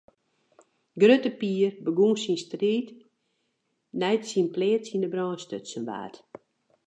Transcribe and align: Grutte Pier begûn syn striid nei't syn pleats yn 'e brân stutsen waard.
Grutte 1.01 1.31
Pier 1.39 1.71
begûn 1.85 2.15
syn 2.21 2.37
striid 2.45 2.87
nei't 3.99 4.27
syn 4.31 4.47
pleats 4.55 4.89
yn 4.95 5.05
'e 5.05 5.09
brân 5.13 5.39
stutsen 5.43 5.83
waard. 5.89 6.15